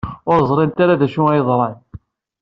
[0.31, 1.77] Ur ẓrint ara d acu ay yeḍran.